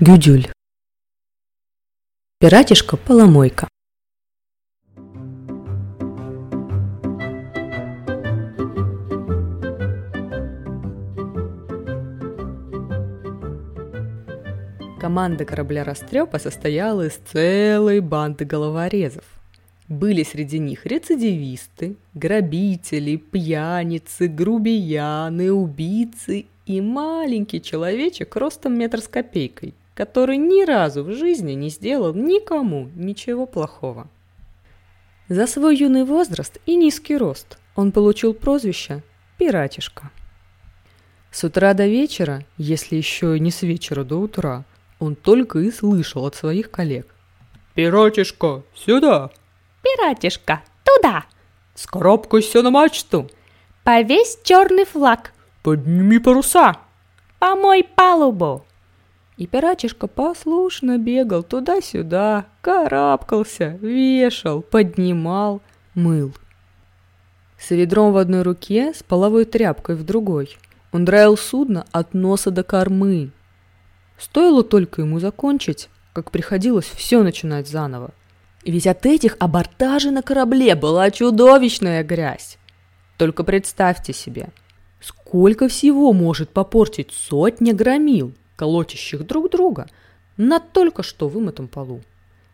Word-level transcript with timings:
Гюдюль. 0.00 0.48
Пиратишка-поломойка. 2.40 3.68
Команда 15.00 15.44
корабля 15.44 15.84
Растрепа 15.84 16.40
состояла 16.40 17.06
из 17.06 17.20
целой 17.30 18.00
банды 18.00 18.44
головорезов. 18.44 19.24
Были 19.88 20.24
среди 20.24 20.58
них 20.58 20.86
рецидивисты, 20.86 21.94
грабители, 22.14 23.14
пьяницы, 23.14 24.26
грубияны, 24.26 25.52
убийцы 25.52 26.46
и 26.66 26.80
маленький 26.80 27.62
человечек 27.62 28.34
ростом 28.34 28.76
метр 28.76 29.00
с 29.00 29.06
копейкой, 29.06 29.72
который 29.94 30.36
ни 30.36 30.64
разу 30.64 31.04
в 31.04 31.12
жизни 31.12 31.52
не 31.52 31.70
сделал 31.70 32.14
никому 32.14 32.90
ничего 32.94 33.46
плохого. 33.46 34.08
За 35.28 35.46
свой 35.46 35.76
юный 35.76 36.04
возраст 36.04 36.58
и 36.66 36.76
низкий 36.76 37.16
рост 37.16 37.58
он 37.76 37.92
получил 37.92 38.34
прозвище 38.34 39.02
«пиратишка». 39.38 40.10
С 41.30 41.42
утра 41.44 41.74
до 41.74 41.86
вечера, 41.86 42.44
если 42.58 42.96
еще 42.96 43.38
не 43.40 43.50
с 43.50 43.62
вечера 43.62 44.04
до 44.04 44.16
утра, 44.16 44.64
он 45.00 45.16
только 45.16 45.58
и 45.60 45.70
слышал 45.70 46.26
от 46.26 46.34
своих 46.34 46.70
коллег. 46.70 47.14
«Пиратишка, 47.74 48.62
сюда!» 48.74 49.30
Пиратишка, 49.82 50.62
туда! 50.84 51.24
«Скарабкайся 51.74 52.62
на 52.62 52.70
мачту!» 52.70 53.28
Повесь 53.82 54.38
черный 54.44 54.84
флаг, 54.84 55.32
«Подними 55.62 56.18
паруса!» 56.18 56.76
помой 57.44 57.84
палубу. 57.84 58.64
И 59.36 59.46
пиратишка 59.46 60.06
послушно 60.06 60.96
бегал 60.96 61.42
туда-сюда, 61.42 62.46
карабкался, 62.60 63.78
вешал, 63.80 64.62
поднимал, 64.62 65.60
мыл. 65.94 66.32
С 67.58 67.70
ведром 67.70 68.12
в 68.12 68.16
одной 68.16 68.42
руке, 68.42 68.92
с 68.94 69.02
половой 69.02 69.44
тряпкой 69.44 69.96
в 69.96 70.04
другой. 70.04 70.56
Он 70.92 71.04
драил 71.04 71.36
судно 71.36 71.84
от 71.90 72.14
носа 72.14 72.52
до 72.52 72.62
кормы. 72.62 73.32
Стоило 74.18 74.62
только 74.62 75.02
ему 75.02 75.18
закончить, 75.18 75.88
как 76.12 76.30
приходилось 76.30 76.86
все 76.86 77.24
начинать 77.24 77.68
заново. 77.68 78.10
Ведь 78.64 78.86
от 78.86 79.04
этих 79.04 79.36
абортажей 79.40 80.12
на 80.12 80.22
корабле 80.22 80.76
была 80.76 81.10
чудовищная 81.10 82.04
грязь. 82.04 82.58
Только 83.16 83.42
представьте 83.42 84.12
себе, 84.12 84.50
сколько 85.00 85.68
всего 85.68 86.12
может 86.12 86.50
попортить 86.50 87.12
сотня 87.12 87.74
громил, 87.74 88.32
колотящих 88.56 89.26
друг 89.26 89.50
друга, 89.50 89.86
на 90.36 90.60
только 90.60 91.02
что 91.02 91.28
вымытом 91.28 91.68
полу. 91.68 92.00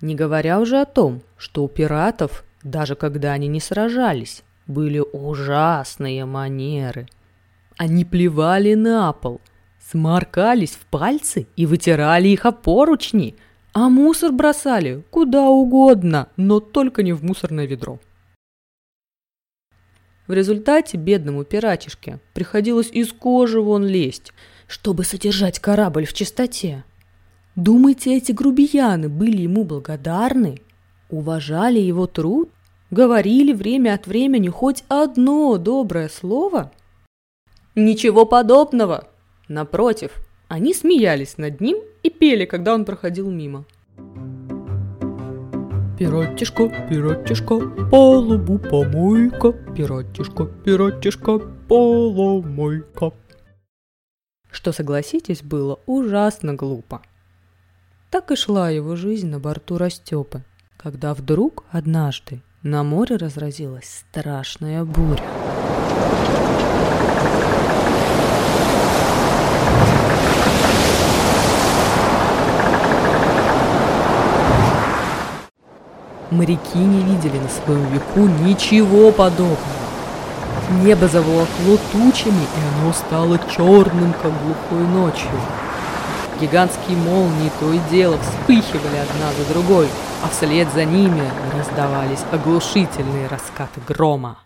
Не 0.00 0.14
говоря 0.14 0.60
уже 0.60 0.80
о 0.80 0.84
том, 0.84 1.22
что 1.36 1.64
у 1.64 1.68
пиратов, 1.68 2.44
даже 2.62 2.94
когда 2.96 3.32
они 3.32 3.48
не 3.48 3.60
сражались, 3.60 4.42
были 4.66 4.98
ужасные 5.00 6.24
манеры. 6.24 7.08
Они 7.76 8.04
плевали 8.04 8.74
на 8.74 9.12
пол, 9.12 9.40
сморкались 9.90 10.72
в 10.72 10.86
пальцы 10.86 11.46
и 11.56 11.66
вытирали 11.66 12.28
их 12.28 12.46
о 12.46 12.52
поручни, 12.52 13.36
а 13.72 13.88
мусор 13.88 14.32
бросали 14.32 15.02
куда 15.10 15.48
угодно, 15.48 16.28
но 16.36 16.60
только 16.60 17.02
не 17.02 17.12
в 17.12 17.24
мусорное 17.24 17.66
ведро. 17.66 17.98
В 20.26 20.32
результате 20.32 20.96
бедному 20.96 21.44
пиратишке 21.44 22.20
приходилось 22.32 22.90
из 22.90 23.12
кожи 23.12 23.60
вон 23.60 23.84
лезть, 23.84 24.32
чтобы 24.66 25.04
содержать 25.04 25.58
корабль 25.58 26.06
в 26.06 26.12
чистоте. 26.12 26.84
Думаете, 27.56 28.16
эти 28.16 28.32
грубияны 28.32 29.08
были 29.08 29.42
ему 29.42 29.64
благодарны? 29.64 30.60
Уважали 31.10 31.78
его 31.78 32.06
труд? 32.06 32.50
Говорили 32.90 33.52
время 33.52 33.94
от 33.94 34.06
времени 34.06 34.48
хоть 34.48 34.84
одно 34.88 35.56
доброе 35.58 36.08
слово? 36.08 36.72
Ничего 37.74 38.26
подобного! 38.26 39.08
Напротив, 39.48 40.12
они 40.48 40.74
смеялись 40.74 41.38
над 41.38 41.60
ним 41.60 41.78
и 42.02 42.10
пели, 42.10 42.44
когда 42.44 42.74
он 42.74 42.84
проходил 42.84 43.30
мимо. 43.30 43.64
Пиратишка, 45.98 46.68
пиратишка, 46.90 47.60
палубу 47.90 48.58
помойка, 48.58 49.52
пиратишка, 49.52 50.46
пиратишка, 50.46 51.38
поломойка. 51.68 53.12
Что, 54.52 54.70
согласитесь, 54.72 55.42
было 55.42 55.80
ужасно 55.86 56.54
глупо. 56.54 57.00
Так 58.10 58.30
и 58.30 58.36
шла 58.36 58.68
его 58.68 58.94
жизнь 58.94 59.28
на 59.28 59.40
борту 59.40 59.78
Растепы, 59.78 60.42
когда 60.76 61.14
вдруг 61.14 61.64
однажды 61.70 62.42
на 62.62 62.82
море 62.82 63.16
разразилась 63.16 64.04
страшная 64.10 64.84
буря. 64.84 65.24
Моряки 76.30 76.78
не 76.78 77.02
видели 77.04 77.38
на 77.38 77.48
своем 77.48 77.86
веку 77.86 78.20
ничего 78.44 79.12
подобного. 79.12 79.81
Небо 80.70 81.06
заволокло 81.06 81.76
тучами, 81.92 82.42
и 82.42 82.80
оно 82.80 82.92
стало 82.92 83.38
черным, 83.54 84.14
как 84.22 84.32
глухой 84.42 84.86
ночью. 84.86 85.28
Гигантские 86.40 86.96
молнии 86.96 87.50
то 87.60 87.72
и 87.72 87.78
дело 87.90 88.18
вспыхивали 88.18 88.96
одна 88.96 89.32
за 89.38 89.52
другой, 89.52 89.88
а 90.24 90.28
вслед 90.28 90.68
за 90.72 90.84
ними 90.84 91.22
раздавались 91.56 92.24
оглушительные 92.32 93.28
раскаты 93.28 93.80
грома. 93.86 94.38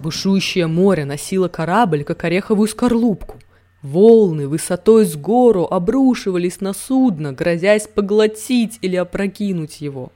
Бушующее 0.00 0.66
море 0.66 1.04
носило 1.04 1.48
корабль, 1.48 2.02
как 2.02 2.24
ореховую 2.24 2.68
скорлупку. 2.68 3.37
Волны 3.82 4.48
высотой 4.48 5.04
с 5.04 5.14
гору 5.16 5.64
обрушивались 5.64 6.60
на 6.60 6.72
судно, 6.72 7.32
грозясь 7.32 7.86
поглотить 7.86 8.78
или 8.82 8.96
опрокинуть 8.96 9.80
его. 9.80 10.12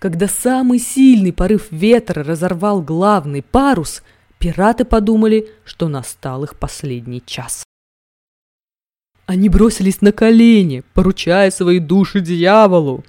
Когда 0.00 0.26
самый 0.26 0.78
сильный 0.78 1.32
порыв 1.32 1.68
ветра 1.70 2.24
разорвал 2.24 2.82
главный 2.82 3.42
парус, 3.42 4.02
пираты 4.38 4.84
подумали, 4.84 5.48
что 5.64 5.88
настал 5.88 6.44
их 6.44 6.58
последний 6.58 7.22
час. 7.24 7.64
Они 9.26 9.48
бросились 9.48 10.02
на 10.02 10.12
колени, 10.12 10.82
поручая 10.92 11.50
свои 11.50 11.78
души 11.78 12.20
дьяволу, 12.20 13.04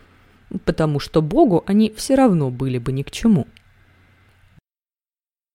потому 0.65 0.99
что 0.99 1.21
Богу 1.21 1.63
они 1.67 1.93
все 1.95 2.15
равно 2.15 2.49
были 2.51 2.77
бы 2.77 2.91
ни 2.91 3.03
к 3.03 3.11
чему. 3.11 3.47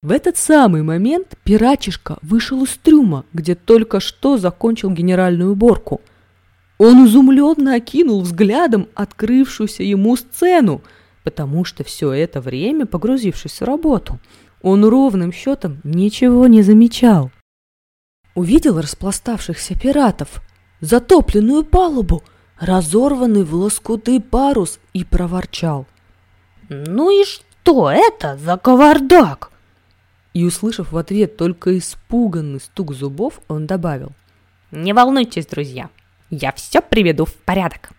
В 0.03 0.11
этот 0.11 0.37
самый 0.37 0.83
момент 0.83 1.39
пиратишка 1.45 2.19
вышел 2.23 2.65
из 2.65 2.77
трюма, 2.77 3.25
где 3.33 3.55
только 3.55 4.01
что 4.01 4.37
закончил 4.37 4.91
генеральную 4.91 5.53
уборку. 5.53 6.01
Он 6.77 7.07
изумленно 7.07 7.77
окинул 7.77 8.21
взглядом 8.23 8.89
открывшуюся 8.97 9.85
ему 9.85 10.17
сцену, 10.17 10.83
потому 11.23 11.65
что 11.65 11.85
все 11.85 12.11
это 12.11 12.41
время, 12.41 12.85
погрузившись 12.85 13.61
в 13.61 13.65
работу, 13.65 14.19
он 14.61 14.85
ровным 14.85 15.33
счетом 15.33 15.81
ничего 15.85 16.49
не 16.49 16.63
замечал. 16.63 17.31
Увидел 18.35 18.81
распластавшихся 18.81 19.79
пиратов, 19.79 20.43
затопленную 20.81 21.63
палубу, 21.65 22.25
разорванный 22.59 23.45
в 23.45 23.55
лоскуты 23.55 24.21
парус 24.21 24.81
и 24.95 25.05
проворчал. 25.05 25.87
Ну 26.69 27.11
и 27.11 27.25
что 27.25 27.89
это 27.89 28.37
за 28.37 28.57
кавардак? 28.57 29.52
И, 30.35 30.45
услышав 30.45 30.93
в 30.93 30.97
ответ 30.97 31.37
только 31.37 31.77
испуганный 31.77 32.61
стук 32.61 32.95
зубов, 32.95 33.41
он 33.49 33.67
добавил. 33.67 34.13
Не 34.71 34.95
волнуйтесь, 34.95 35.47
друзья, 35.47 35.91
я 36.31 36.53
все 36.53 36.81
приведу 36.81 37.27
в 37.27 37.35
порядок. 37.35 37.91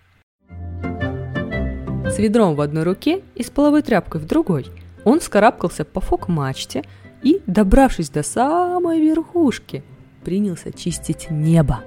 С 0.49 2.17
ведром 2.17 2.55
в 2.55 2.61
одной 2.61 2.83
руке 2.83 3.21
и 3.35 3.43
с 3.43 3.49
половой 3.49 3.83
тряпкой 3.83 4.21
в 4.21 4.25
другой 4.25 4.67
он 5.03 5.21
скарабкался 5.21 5.85
по 5.85 6.01
фок-мачте 6.01 6.83
и, 7.21 7.41
добравшись 7.45 8.09
до 8.09 8.23
самой 8.23 8.99
верхушки, 8.99 9.83
принялся 10.23 10.71
чистить 10.71 11.29
небо. 11.29 11.83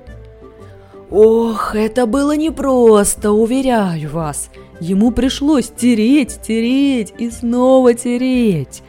Ох, 1.11 1.75
это 1.75 2.07
было 2.07 2.37
непросто, 2.37 3.33
уверяю 3.33 4.11
вас. 4.11 4.51
Ему 4.81 5.13
пришлось 5.13 5.69
тереть, 5.69 6.41
тереть 6.43 7.15
и 7.19 7.31
снова 7.31 7.95
тереть. 7.95 8.83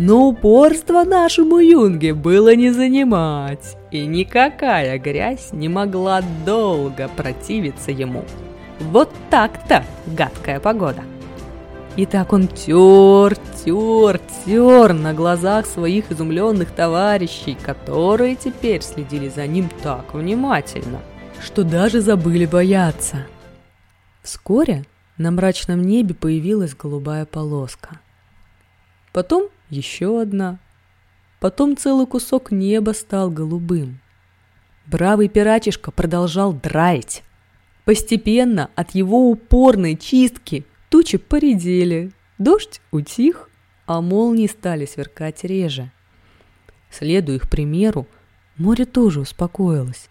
Но 0.00 0.28
упорство 0.28 1.02
нашему 1.02 1.58
юнге 1.58 2.14
было 2.14 2.54
не 2.54 2.70
занимать, 2.70 3.76
и 3.90 4.06
никакая 4.06 4.96
грязь 4.96 5.48
не 5.50 5.68
могла 5.68 6.22
долго 6.46 7.08
противиться 7.08 7.90
ему. 7.90 8.24
Вот 8.78 9.10
так-то 9.28 9.84
гадкая 10.06 10.60
погода. 10.60 11.02
И 11.96 12.06
так 12.06 12.32
он 12.32 12.46
тер, 12.46 13.34
тер, 13.64 14.20
тер 14.44 14.92
на 14.92 15.14
глазах 15.14 15.66
своих 15.66 16.12
изумленных 16.12 16.70
товарищей, 16.70 17.58
которые 17.60 18.36
теперь 18.36 18.82
следили 18.82 19.28
за 19.28 19.48
ним 19.48 19.68
так 19.82 20.14
внимательно, 20.14 21.00
что 21.42 21.64
даже 21.64 22.00
забыли 22.00 22.46
бояться. 22.46 23.26
Вскоре 24.22 24.84
на 25.16 25.32
мрачном 25.32 25.82
небе 25.82 26.14
появилась 26.14 26.76
голубая 26.76 27.24
полоска. 27.24 27.98
Потом 29.18 29.48
еще 29.68 30.22
одна. 30.22 30.60
Потом 31.40 31.76
целый 31.76 32.06
кусок 32.06 32.52
неба 32.52 32.92
стал 32.92 33.32
голубым. 33.32 33.98
Бравый 34.86 35.28
пиратишка 35.28 35.90
продолжал 35.90 36.52
драить. 36.52 37.24
Постепенно 37.84 38.70
от 38.76 38.94
его 38.94 39.28
упорной 39.28 39.96
чистки 39.96 40.64
тучи 40.88 41.18
поредели, 41.18 42.12
дождь 42.38 42.80
утих, 42.92 43.50
а 43.86 44.00
молнии 44.00 44.46
стали 44.46 44.86
сверкать 44.86 45.42
реже. 45.42 45.90
Следуя 46.88 47.38
их 47.38 47.50
примеру, 47.50 48.06
море 48.56 48.84
тоже 48.84 49.18
успокоилось. 49.18 50.10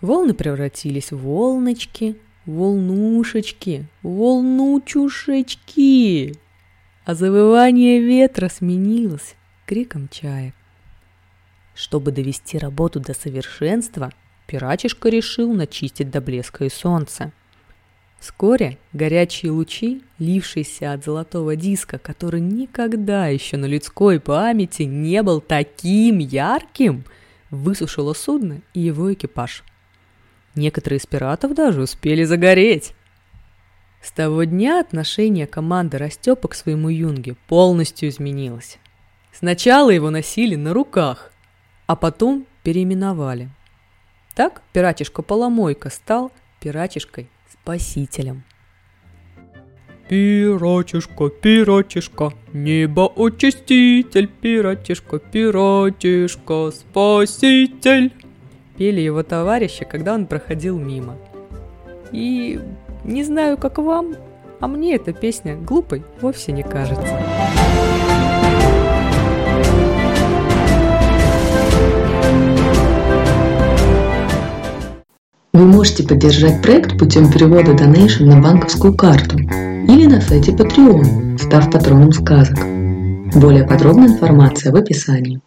Волны 0.00 0.32
превратились 0.32 1.12
в 1.12 1.18
волночки, 1.18 2.18
волнушечки, 2.46 3.86
волнучушечки, 4.02 6.38
а 7.10 7.14
завывание 7.16 8.00
ветра 8.00 8.48
сменилось 8.48 9.34
криком 9.66 10.08
чаек. 10.08 10.54
Чтобы 11.74 12.12
довести 12.12 12.56
работу 12.56 13.00
до 13.00 13.14
совершенства, 13.14 14.12
пиратишка 14.46 15.08
решил 15.08 15.52
начистить 15.52 16.08
до 16.08 16.20
блеска 16.20 16.66
и 16.66 16.68
солнца. 16.68 17.32
Вскоре 18.20 18.78
горячие 18.92 19.50
лучи, 19.50 20.04
лившиеся 20.20 20.92
от 20.92 21.04
золотого 21.04 21.56
диска, 21.56 21.98
который 21.98 22.40
никогда 22.40 23.26
еще 23.26 23.56
на 23.56 23.66
людской 23.66 24.20
памяти 24.20 24.82
не 24.82 25.24
был 25.24 25.40
таким 25.40 26.18
ярким, 26.18 27.02
высушило 27.50 28.12
судно 28.12 28.60
и 28.72 28.82
его 28.82 29.12
экипаж. 29.12 29.64
Некоторые 30.54 30.98
из 30.98 31.06
пиратов 31.06 31.56
даже 31.56 31.82
успели 31.82 32.22
загореть. 32.22 32.94
С 34.02 34.12
того 34.12 34.44
дня 34.44 34.80
отношение 34.80 35.46
команды 35.46 35.98
Растепа 35.98 36.48
к 36.48 36.54
своему 36.54 36.88
юнге 36.88 37.36
полностью 37.48 38.08
изменилось. 38.08 38.78
Сначала 39.32 39.90
его 39.90 40.10
носили 40.10 40.56
на 40.56 40.72
руках, 40.72 41.32
а 41.86 41.96
потом 41.96 42.46
переименовали. 42.62 43.50
Так 44.34 44.62
пиратишка-поломойка 44.72 45.90
стал 45.90 46.32
пиратишкой-спасителем. 46.60 48.44
Пиратишка, 50.08 51.28
пиратишка, 51.28 52.32
небо 52.52 53.12
очиститель, 53.16 54.26
пиратишка, 54.28 55.18
пиратишка, 55.18 56.70
спаситель. 56.70 58.12
Пели 58.76 59.00
его 59.00 59.22
товарищи, 59.22 59.84
когда 59.84 60.14
он 60.14 60.26
проходил 60.26 60.78
мимо. 60.78 61.16
И 62.12 62.58
не 63.04 63.24
знаю, 63.24 63.56
как 63.56 63.78
вам, 63.78 64.14
а 64.60 64.68
мне 64.68 64.94
эта 64.94 65.12
песня 65.12 65.56
глупой 65.56 66.04
вовсе 66.20 66.52
не 66.52 66.62
кажется. 66.62 67.18
Вы 75.52 75.66
можете 75.66 76.06
поддержать 76.06 76.62
проект 76.62 76.98
путем 76.98 77.30
перевода 77.30 77.72
Donation 77.72 78.24
на 78.24 78.40
банковскую 78.40 78.94
карту 78.94 79.38
или 79.38 80.06
на 80.06 80.20
сайте 80.20 80.52
Patreon, 80.52 81.38
став 81.38 81.70
патроном 81.70 82.12
сказок. 82.12 82.58
Более 83.34 83.66
подробная 83.66 84.08
информация 84.08 84.72
в 84.72 84.76
описании. 84.76 85.40